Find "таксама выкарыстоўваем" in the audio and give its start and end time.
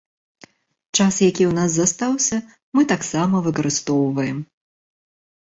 2.93-4.37